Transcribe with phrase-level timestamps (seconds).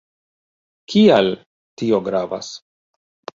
[0.93, 1.29] Kial
[1.83, 2.51] tio gravas?